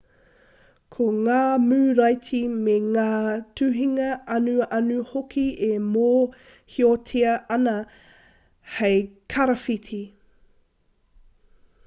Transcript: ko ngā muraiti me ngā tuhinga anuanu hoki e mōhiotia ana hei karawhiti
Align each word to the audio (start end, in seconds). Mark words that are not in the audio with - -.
ko 0.93 1.05
ngā 1.25 1.41
muraiti 1.63 2.37
me 2.53 2.77
ngā 2.85 3.03
tuhinga 3.61 4.07
anuanu 4.37 5.03
hoki 5.11 5.43
e 5.67 5.69
mōhiotia 5.91 7.35
ana 7.57 7.75
hei 8.79 8.99
karawhiti 9.35 10.01